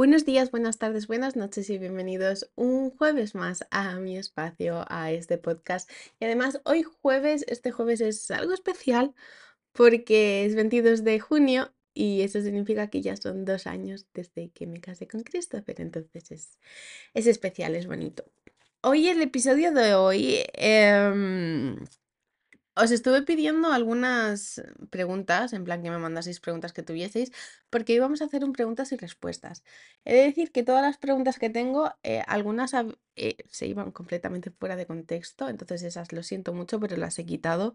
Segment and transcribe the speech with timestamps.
[0.00, 5.12] Buenos días, buenas tardes, buenas noches y bienvenidos un jueves más a mi espacio, a
[5.12, 5.90] este podcast.
[6.18, 9.14] Y además hoy jueves, este jueves es algo especial
[9.72, 14.66] porque es 22 de junio y eso significa que ya son dos años desde que
[14.66, 16.58] me casé con Christopher, entonces es,
[17.12, 18.24] es especial, es bonito.
[18.80, 20.38] Hoy el episodio de hoy...
[20.54, 21.76] em,
[22.74, 27.32] os estuve pidiendo algunas preguntas, en plan que me mandaseis preguntas que tuvieseis,
[27.70, 29.62] porque íbamos a hacer un preguntas y respuestas.
[30.04, 32.72] He de decir que todas las preguntas que tengo, eh, algunas
[33.16, 37.26] eh, se iban completamente fuera de contexto, entonces esas lo siento mucho, pero las he
[37.26, 37.74] quitado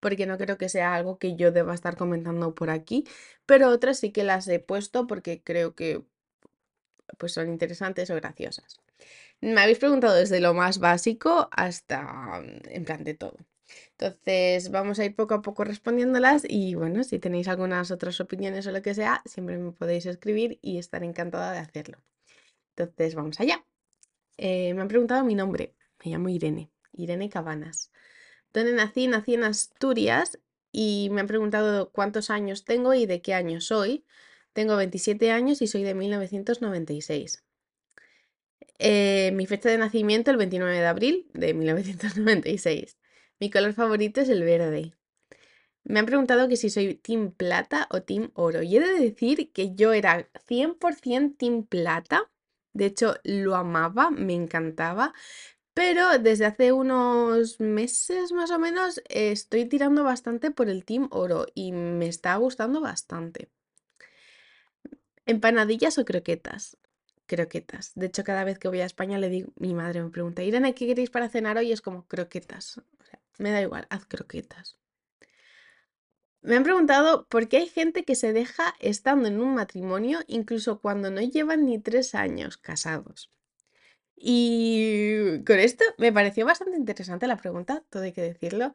[0.00, 3.04] porque no creo que sea algo que yo deba estar comentando por aquí,
[3.46, 6.04] pero otras sí que las he puesto porque creo que
[7.18, 8.80] pues son interesantes o graciosas.
[9.40, 13.36] Me habéis preguntado desde lo más básico hasta, en plan, de todo.
[13.92, 18.66] Entonces, vamos a ir poco a poco respondiéndolas y bueno, si tenéis algunas otras opiniones
[18.66, 21.98] o lo que sea, siempre me podéis escribir y estaré encantada de hacerlo.
[22.76, 23.64] Entonces, vamos allá.
[24.36, 25.74] Eh, me han preguntado mi nombre.
[26.04, 27.90] Me llamo Irene, Irene Cabanas.
[28.52, 29.06] ¿Dónde nací?
[29.06, 30.38] Nací en Asturias
[30.72, 34.04] y me han preguntado cuántos años tengo y de qué año soy.
[34.52, 37.44] Tengo 27 años y soy de 1996.
[38.78, 42.98] Eh, mi fecha de nacimiento, el 29 de abril de 1996.
[43.38, 44.94] Mi color favorito es el verde.
[45.84, 48.62] Me han preguntado que si soy Team Plata o Team Oro.
[48.62, 52.30] Y he de decir que yo era 100% Team Plata.
[52.72, 55.12] De hecho, lo amaba, me encantaba.
[55.74, 61.46] Pero desde hace unos meses más o menos estoy tirando bastante por el Team Oro
[61.54, 63.50] y me está gustando bastante.
[65.26, 66.78] ¿Empanadillas o croquetas?
[67.26, 67.92] Croquetas.
[67.94, 70.74] De hecho, cada vez que voy a España le digo, mi madre me pregunta, Irene,
[70.74, 71.72] ¿qué queréis para cenar hoy?
[71.72, 72.80] Es como croquetas.
[73.38, 74.78] Me da igual, haz croquetas.
[76.42, 80.80] Me han preguntado por qué hay gente que se deja estando en un matrimonio incluso
[80.80, 83.30] cuando no llevan ni tres años casados.
[84.16, 88.74] Y con esto me pareció bastante interesante la pregunta, todo hay que decirlo.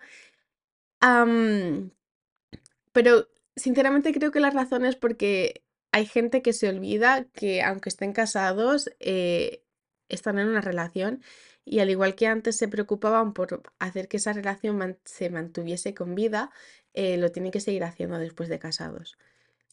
[2.92, 7.90] Pero sinceramente creo que la razón es porque hay gente que se olvida que aunque
[7.90, 9.64] estén casados, eh,
[10.12, 11.22] están en una relación
[11.66, 16.16] y al igual que antes se preocupaban por hacer que esa relación se mantuviese con
[16.16, 16.52] vida,
[16.94, 19.18] eh, lo tienen que seguir haciendo después de casados.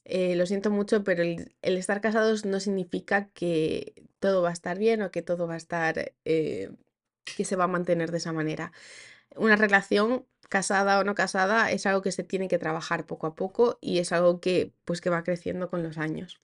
[0.04, 4.53] Eh, lo siento mucho, pero el, el estar casados no significa que todo va a
[4.53, 6.70] estar bien o que todo va a estar, eh,
[7.25, 8.72] que se va a mantener de esa manera.
[9.37, 13.34] Una relación, casada o no casada, es algo que se tiene que trabajar poco a
[13.34, 16.41] poco y es algo que, pues, que va creciendo con los años.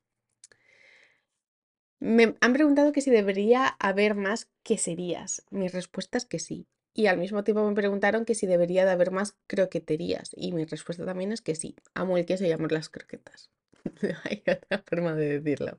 [2.04, 5.42] Me han preguntado que si debería haber más queserías.
[5.48, 6.66] Mi respuesta es que sí.
[6.92, 10.30] Y al mismo tiempo me preguntaron que si debería de haber más croqueterías.
[10.36, 11.76] Y mi respuesta también es que sí.
[11.94, 13.48] Amo el queso y amo las croquetas.
[14.24, 15.78] Hay otra forma de decirlo.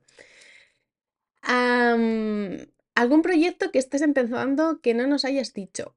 [2.96, 5.94] ¿algún proyecto que estés empezando que no nos hayas dicho?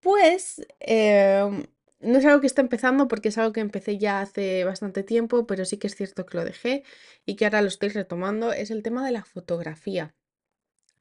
[0.00, 1.64] Pues em,
[2.00, 5.46] no es algo que está empezando porque es algo que empecé ya hace bastante tiempo,
[5.46, 6.84] pero sí que es cierto que lo dejé
[7.24, 8.52] y que ahora lo estoy retomando.
[8.52, 10.14] Es el tema de la fotografía.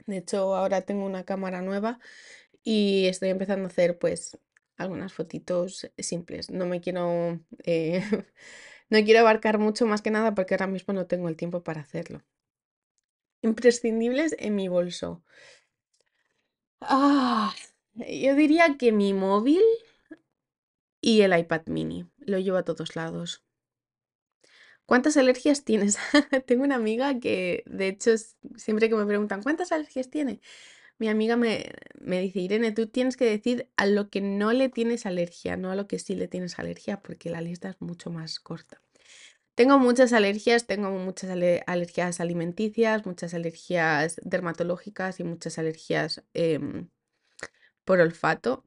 [0.05, 1.99] De hecho, ahora tengo una cámara nueva
[2.63, 4.37] y estoy empezando a hacer pues
[4.77, 6.49] algunas fotitos simples.
[6.49, 8.03] No me quiero, eh,
[8.89, 11.81] no quiero abarcar mucho más que nada porque ahora mismo no tengo el tiempo para
[11.81, 12.23] hacerlo.
[13.41, 15.21] Imprescindibles en mi bolso.
[16.81, 17.53] Ah,
[17.95, 19.61] yo diría que mi móvil
[21.03, 22.09] y el iPad mini.
[22.19, 23.43] Lo llevo a todos lados.
[24.85, 25.97] ¿Cuántas alergias tienes?
[26.45, 28.11] Tengo una amiga que, de hecho,
[28.57, 30.41] siempre que me preguntan, ¿cuántas alergias tiene?
[30.99, 34.69] Mi amiga me, me dice, Irene, tú tienes que decir a lo que no le
[34.69, 38.09] tienes alergia, no a lo que sí le tienes alergia, porque la lista es mucho
[38.11, 38.81] más corta.
[39.55, 46.89] Tengo muchas alergias, tengo muchas ale- alergias alimenticias, muchas alergias dermatológicas y muchas alergias em,
[47.85, 48.63] por olfato.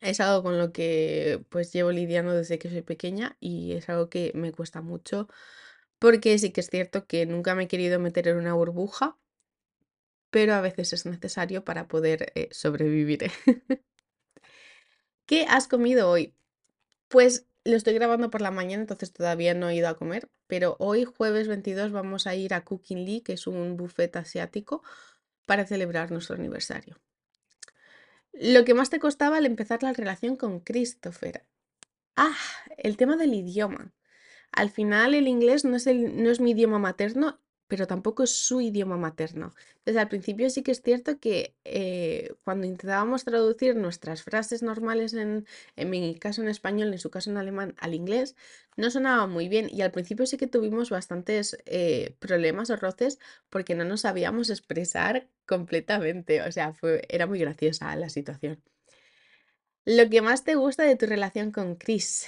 [0.00, 4.08] Es algo con lo que pues llevo lidiando desde que soy pequeña y es algo
[4.08, 5.28] que me cuesta mucho
[5.98, 9.18] porque sí que es cierto que nunca me he querido meter en una burbuja,
[10.30, 13.30] pero a veces es necesario para poder eh, sobrevivir.
[15.26, 16.34] ¿Qué has comido hoy?
[17.08, 20.76] Pues lo estoy grabando por la mañana, entonces todavía no he ido a comer, pero
[20.78, 24.82] hoy jueves 22 vamos a ir a Cooking Lee, que es un buffet asiático,
[25.46, 27.00] para celebrar nuestro aniversario.
[28.40, 31.46] Lo que más te costaba al empezar la relación con Christopher.
[32.16, 32.36] Ah,
[32.78, 33.94] el tema del idioma.
[34.52, 38.30] Al final el inglés no es, el- no es mi idioma materno pero tampoco es
[38.30, 39.54] su idioma materno.
[39.78, 45.14] Entonces, al principio sí que es cierto que eh, cuando intentábamos traducir nuestras frases normales,
[45.14, 45.46] en,
[45.76, 48.36] en mi caso en español, en su caso en alemán, al inglés,
[48.76, 53.18] no sonaba muy bien y al principio sí que tuvimos bastantes eh, problemas o roces
[53.50, 56.74] porque no nos sabíamos expresar completamente, o sea,
[57.08, 58.62] era muy graciosa la situación.
[59.84, 62.26] Lo que más te gusta de tu relación con Chris.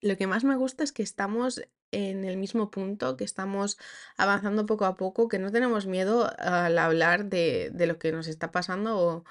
[0.00, 3.78] lo que más me gusta es que estamos en el mismo punto, que estamos
[4.16, 8.26] avanzando poco a poco, que no tenemos miedo al hablar de, de lo que nos
[8.26, 9.24] está pasando o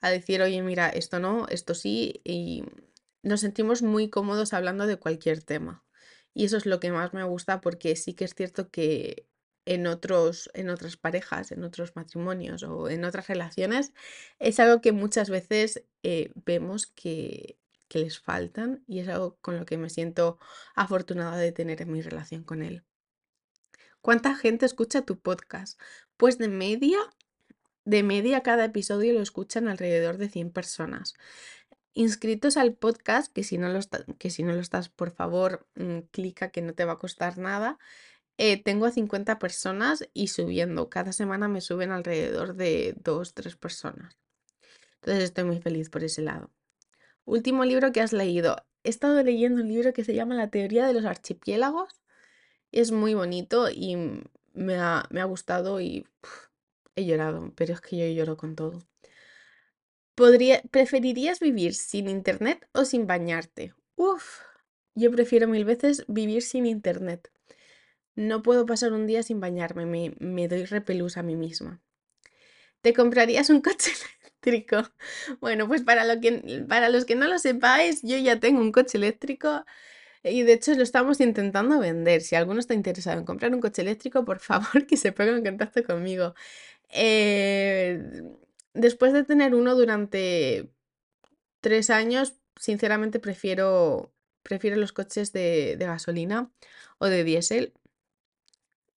[0.00, 2.64] a decir, oye, mira, esto no, esto sí, y
[3.22, 5.84] nos sentimos muy cómodos hablando de cualquier tema.
[6.34, 9.26] Y eso es lo que más me gusta porque sí que es cierto que
[9.66, 13.92] en otros, en otras parejas, en otros matrimonios o en otras relaciones,
[14.38, 17.58] es algo que muchas veces eh, vemos que,
[17.88, 20.38] que les faltan y es algo con lo que me siento
[20.74, 22.84] afortunada de tener en mi relación con él.
[24.00, 25.80] ¿Cuánta gente escucha tu podcast?
[26.16, 26.98] Pues de media,
[27.84, 31.14] de media cada episodio lo escuchan alrededor de 100 personas.
[31.94, 33.80] Inscritos al podcast, que si no lo,
[34.18, 37.38] que si no lo estás, por favor, mm, clica que no te va a costar
[37.38, 37.78] nada.
[38.38, 40.88] Eh, tengo a 50 personas y subiendo.
[40.90, 44.16] Cada semana me suben alrededor de 2, 3 personas.
[44.96, 46.50] Entonces estoy muy feliz por ese lado.
[47.28, 48.56] Último libro que has leído.
[48.84, 52.00] He estado leyendo un libro que se llama La teoría de los archipiélagos.
[52.72, 53.96] Es muy bonito y
[54.54, 56.06] me ha, me ha gustado y
[56.96, 58.82] he llorado, pero es que yo lloro con todo.
[60.14, 63.74] Podría, ¿preferirías vivir sin internet o sin bañarte?
[63.94, 64.40] Uf,
[64.94, 67.30] yo prefiero mil veces vivir sin internet.
[68.14, 71.82] No puedo pasar un día sin bañarme, me, me doy repelús a mí misma.
[72.80, 73.92] ¿Te comprarías un coche
[74.42, 74.82] eléctrico?
[75.40, 78.72] Bueno, pues para, lo que, para los que no lo sepáis, yo ya tengo un
[78.72, 79.64] coche eléctrico
[80.24, 82.22] y de hecho lo estamos intentando vender.
[82.22, 85.44] Si alguno está interesado en comprar un coche eléctrico, por favor que se ponga en
[85.44, 86.34] contacto conmigo.
[86.90, 88.02] Eh,
[88.74, 90.70] después de tener uno durante
[91.60, 94.12] tres años, sinceramente prefiero,
[94.42, 96.50] prefiero los coches de, de gasolina
[96.98, 97.74] o de diésel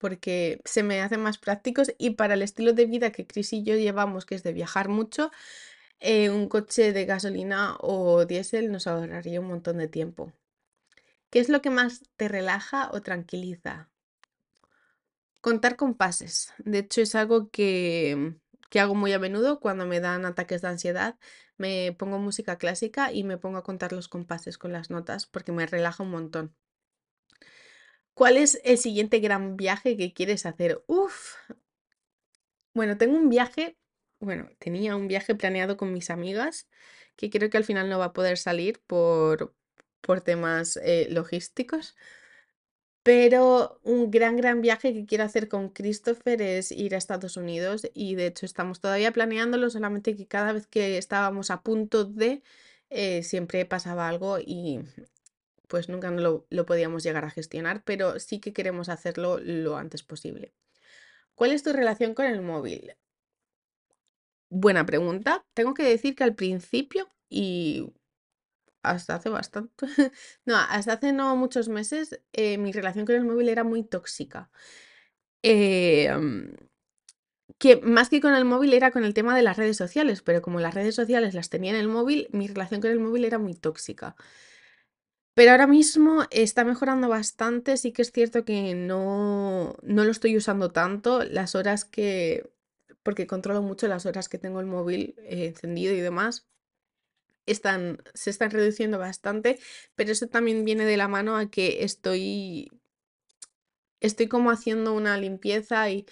[0.02, 3.64] porque se me hacen más prácticos y para el estilo de vida que Chris y
[3.64, 5.32] yo llevamos, que es de viajar mucho,
[6.00, 10.34] eh, un coche de gasolina o diésel nos ahorraría un montón de tiempo.
[11.30, 13.90] ¿Qué es lo que más te relaja o tranquiliza?
[15.42, 16.54] Contar con pases.
[16.60, 18.36] De hecho, es algo que,
[18.70, 21.18] que hago muy a menudo cuando me dan ataques de ansiedad.
[21.58, 25.52] Me pongo música clásica y me pongo a contar los compases con las notas porque
[25.52, 26.56] me relaja un montón.
[28.14, 30.84] ¿Cuál es el siguiente gran viaje que quieres hacer?
[30.88, 31.36] Uf.
[32.74, 33.78] Bueno, tengo un viaje,
[34.20, 36.68] bueno, tenía un viaje planeado con mis amigas
[37.16, 39.54] que creo que al final no va a poder salir por,
[40.02, 41.96] por temas eh, logísticos.
[43.04, 47.90] Pero un gran, gran viaje que quiero hacer con Christopher es ir a Estados Unidos
[47.96, 52.44] y de hecho estamos todavía planeándolo, solamente que cada vez que estábamos a punto de,
[52.92, 54.82] eh, siempre pasaba algo y
[55.72, 60.04] pues nunca lo, lo podíamos llegar a gestionar, pero sí que queremos hacerlo lo antes
[60.04, 60.54] posible.
[61.34, 62.94] ¿Cuál es tu relación con el móvil?
[64.50, 65.46] Buena pregunta.
[65.54, 67.94] Tengo que decir que al principio y
[68.84, 69.74] hasta hace bastante,
[70.46, 74.52] no, hasta hace no muchos meses, eh, mi relación con el móvil era muy tóxica.
[75.44, 76.54] Em,
[77.60, 80.42] que más que con el móvil era con el tema de las redes sociales, pero
[80.42, 83.38] como las redes sociales las tenía en el móvil, mi relación con el móvil era
[83.40, 84.16] muy tóxica.
[85.34, 90.36] Pero ahora mismo está mejorando bastante, sí que es cierto que no, no lo estoy
[90.38, 92.50] usando tanto, las horas que,
[93.04, 96.48] porque controlo mucho las horas que tengo el móvil eh, encendido y demás,
[97.46, 99.60] están, se están reduciendo bastante,
[99.96, 102.70] pero eso también viene de la mano a que estoy,
[104.02, 106.06] estoy como haciendo una limpieza y,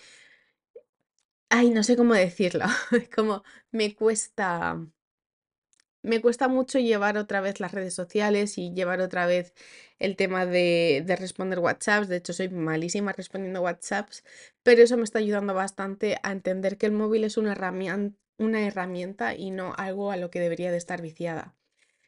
[1.50, 2.66] ay, no sé cómo decirlo,
[3.16, 4.80] como me cuesta
[6.02, 9.54] me cuesta mucho llevar otra vez las redes sociales y llevar otra vez
[9.98, 12.08] el tema de, responder WhatsApps.
[12.08, 14.24] De hecho, soy malísima respondiendo WhatsApps,
[14.64, 19.52] pero eso me está ayudando bastante a entender que el móvil es una herramienta, y
[19.52, 21.56] no algo a lo que debería de estar viciada.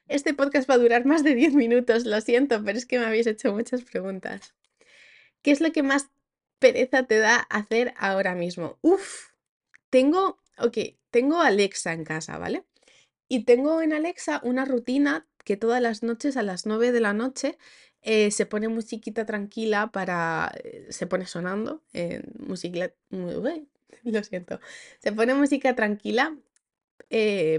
[0.08, 3.06] Este podcast va a durar más de 10 minutos, lo siento, pero es que me
[3.06, 4.56] habéis hecho muchas preguntas.
[5.42, 6.10] ¿Qué es lo que más
[6.60, 8.78] pereza te da hacer ahora mismo?
[8.82, 9.32] Uf,
[9.90, 10.78] tengo, ok,
[11.10, 12.64] tengo Alexa en casa, ¿vale?
[13.32, 17.14] Y tengo en Alexa una rutina que todas las noches a las 9 de la
[17.14, 17.58] noche
[18.02, 20.52] eh, se pone musiquita tranquila para...
[20.62, 22.92] Eh, se pone sonando, eh, música...
[24.04, 24.60] lo siento.
[25.00, 26.36] Se pone música tranquila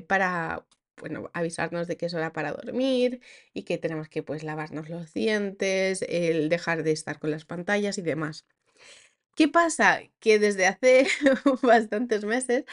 [0.09, 0.67] para,
[0.99, 3.23] bueno, avisarnos de que es hora para dormir
[3.55, 7.97] y que tenemos que pues lavarnos los dientes, el dejar de estar con las pantallas
[7.97, 8.45] y demás.
[9.35, 10.03] ¿Qué pasa?
[10.21, 11.07] Que desde hace
[11.63, 12.67] bastantes meses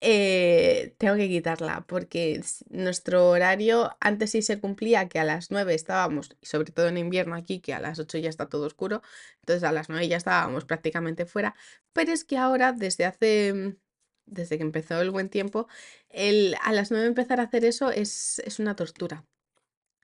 [0.00, 5.74] eh, tengo que quitarla porque nuestro horario antes sí se cumplía que a las 9
[5.74, 9.02] estábamos, y sobre todo en invierno aquí, que a las 8 ya está todo oscuro,
[9.40, 11.54] entonces a las 9 ya estábamos prácticamente fuera,
[11.92, 13.76] pero es que ahora desde hace, mm,
[14.26, 15.68] desde que empezó el buen tiempo,
[16.08, 19.26] el, a las 9 empezar a hacer eso es, es una tortura.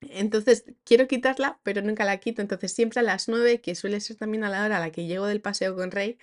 [0.03, 4.17] Entonces quiero quitarla, pero nunca la quito, entonces siempre a las 9 que suele ser
[4.17, 6.19] también a la hora a la que llego del paseo con Rey,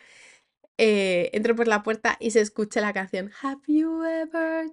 [0.77, 4.71] eh, entro por la puerta y se escucha la canción Have you ever?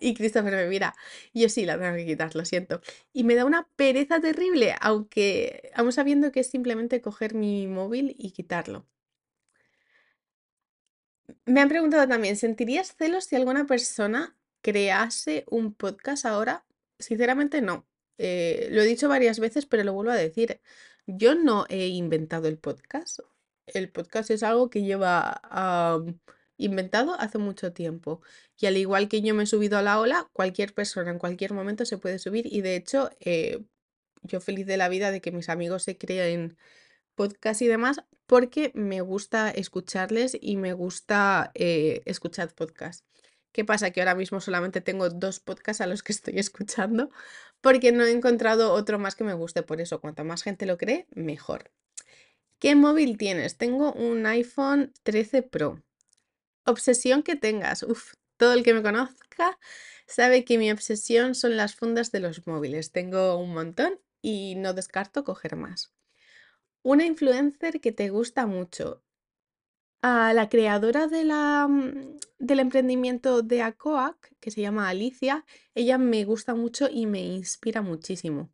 [0.00, 0.94] Y Christopher me mira.
[1.32, 2.80] Yo sí, la tengo que quitar, lo siento.
[3.12, 8.14] Y me da una pereza terrible, aunque aún sabiendo que es simplemente coger mi móvil
[8.18, 8.86] y quitarlo.
[11.44, 16.64] Me han preguntado también, ¿sentirías celos si alguna persona crease un podcast ahora?
[16.98, 17.86] Sinceramente no.
[18.18, 20.60] Eh, lo he dicho varias veces, pero lo vuelvo a decir.
[21.06, 23.20] Yo no he inventado el podcast.
[23.66, 25.40] El podcast es algo que lleva
[26.56, 28.22] inventado hace mucho tiempo.
[28.58, 31.52] Y al igual que yo me he subido a la ola, cualquier persona en cualquier
[31.52, 32.46] momento se puede subir.
[32.52, 33.64] Y de hecho, eh,
[34.22, 36.56] yo feliz de la vida de que mis amigos se creen
[37.14, 43.04] podcast y demás, porque me gusta escucharles y me gusta eh, escuchar podcast.
[43.52, 43.90] ¿Qué pasa?
[43.90, 47.10] Que ahora mismo solamente tengo dos podcasts a los que estoy escuchando
[47.62, 49.62] porque no he encontrado otro más que me guste.
[49.62, 51.70] Por eso, cuanto más gente lo cree, mejor.
[52.58, 53.58] ¿Qué móvil tienes?
[53.58, 55.82] Tengo un iPhone 13 Pro.
[56.64, 57.82] Obsesión que tengas.
[57.82, 59.58] Uf, todo el que me conozca
[60.06, 62.92] sabe que mi obsesión son las fundas de los móviles.
[62.92, 65.92] Tengo un montón y no descarto coger más.
[66.82, 69.02] Una influencer que te gusta mucho.
[70.00, 75.44] A la creadora de la, mm, del emprendimiento de Acoac, que se llama Alicia,
[75.74, 78.50] ella me gusta mucho y me inspira muchísimo.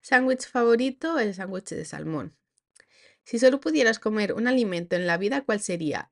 [0.00, 2.34] Sándwich favorito, el sándwich de salmón.
[3.28, 6.10] Si solo pudieras comer un alimento en la vida, ¿cuál sería?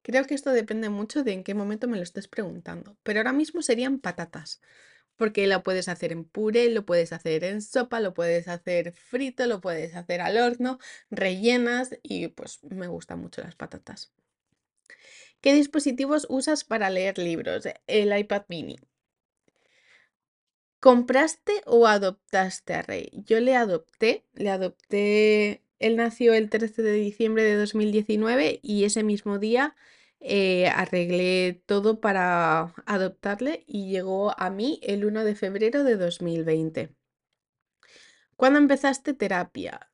[0.00, 3.34] Creo que esto depende mucho de en qué momento me lo estés preguntando, pero ahora
[3.34, 4.62] mismo serían patatas.
[5.16, 9.46] Porque lo puedes hacer en puré, lo puedes hacer en sopa, lo puedes hacer frito,
[9.46, 10.78] lo puedes hacer al horno,
[11.10, 14.14] rellenas y pues me gustan mucho las patatas.
[15.42, 17.68] ¿Qué dispositivos usas para leer libros?
[17.86, 18.78] El iPad mini.
[20.80, 23.10] ¿Compraste o adoptaste a Rey?
[23.12, 29.02] Yo le adopté, le adopté, él nació el 13 de diciembre de 2019 y ese
[29.02, 29.74] mismo día
[30.20, 36.94] eh, arreglé todo para adoptarle y llegó a mí el 1 de febrero de 2020.
[38.36, 39.90] ¿Cuándo empezaste terapia?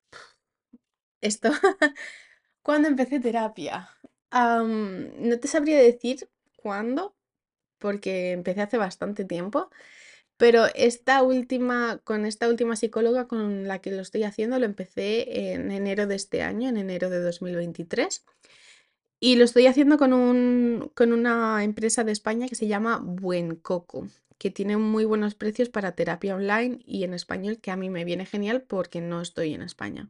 [1.21, 1.51] Esto,
[2.63, 3.91] ¿cuándo empecé terapia?
[4.31, 7.17] No te sabría decir cuándo,
[7.79, 9.71] porque empecé hace bastante tiempo,
[10.39, 15.53] pero esta última, con esta última psicóloga con la que lo estoy haciendo, lo empecé
[15.53, 18.25] en enero de este año, en enero de 2023,
[19.21, 23.57] y lo estoy haciendo con un, con una empresa de España que se llama Buen
[23.57, 27.91] Coco, que tiene muy buenos precios para terapia online y en español, que a mí
[27.91, 30.09] me viene genial porque no estoy en España.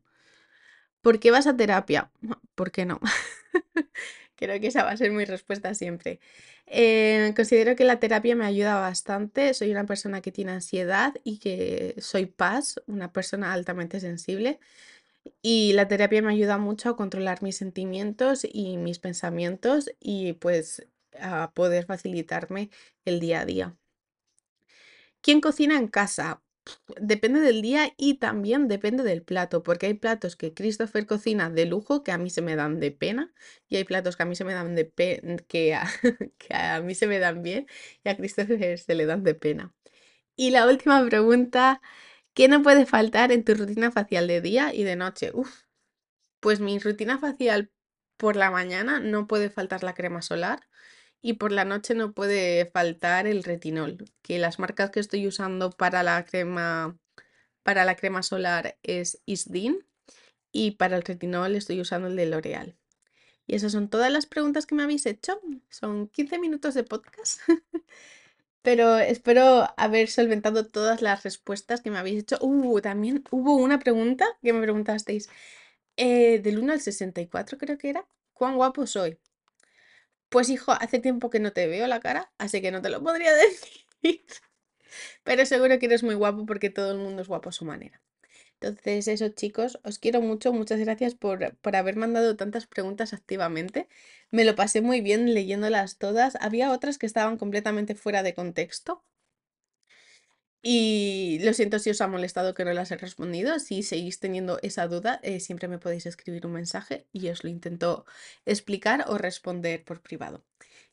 [1.00, 2.10] ¿Por qué vas a terapia?
[2.54, 3.00] ¿Por qué no?
[4.38, 6.20] Creo que esa va a ser mi respuesta siempre.
[6.66, 9.52] Eh, considero que la terapia me ayuda bastante.
[9.52, 14.60] Soy una persona que tiene ansiedad y que soy paz, una persona altamente sensible.
[15.42, 20.86] Y la terapia me ayuda mucho a controlar mis sentimientos y mis pensamientos y pues
[21.20, 22.70] a poder facilitarme
[23.04, 23.76] el día a día.
[25.20, 26.42] ¿Quién cocina en casa?
[27.00, 31.66] Depende del día y también depende del plato, porque hay platos que Christopher cocina de
[31.66, 33.32] lujo que a mí se me dan de pena
[33.68, 35.86] y hay platos que a mí se me dan de pe- que a,
[36.38, 37.66] que a mí se me dan bien
[38.04, 39.74] y a Christopher se le dan de pena.
[40.36, 41.82] Y la última pregunta,
[42.34, 45.32] ¿qué no puede faltar en tu rutina facial de día y de noche?
[45.34, 45.64] Uf,
[46.40, 47.70] pues mi rutina facial
[48.16, 50.60] por la mañana no puede faltar la crema solar
[51.22, 55.70] y por la noche no puede faltar el retinol, que las marcas que estoy usando
[55.70, 56.98] para la crema,
[57.62, 59.78] para la crema solar es Isdin
[60.52, 62.76] y para el retinol estoy usando el de L'Oreal.
[63.46, 65.40] Y esas son todas las preguntas que me habéis hecho.
[65.70, 67.40] Son 15 minutos de podcast,
[68.62, 72.38] pero espero haber solventado todas las respuestas que me habéis hecho.
[72.40, 75.28] Uh, también hubo una pregunta que me preguntasteis.
[75.96, 78.06] eh, del 1 al 64 creo que era.
[78.34, 79.18] ¿Cuán guapo soy?
[80.30, 83.02] Pues hijo, hace tiempo que no te veo la cara, así que no te lo
[83.02, 84.24] podría decir.
[85.24, 88.00] Pero seguro que eres muy guapo porque todo el mundo es guapo a su manera.
[88.60, 90.52] Entonces, eso, chicos, os quiero mucho.
[90.52, 93.88] Muchas gracias por, por haber mandado tantas preguntas activamente.
[94.30, 96.36] Me lo pasé muy bien leyéndolas todas.
[96.40, 99.04] Había otras que estaban completamente fuera de contexto.
[100.62, 103.58] Y lo siento si os ha molestado que no las he respondido.
[103.60, 107.50] Si seguís teniendo esa duda, eh, siempre me podéis escribir un mensaje y os lo
[107.50, 108.04] intento
[108.44, 110.44] explicar o responder por privado.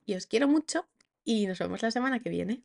[0.05, 0.87] Y os quiero mucho
[1.23, 2.63] y nos vemos la semana que viene.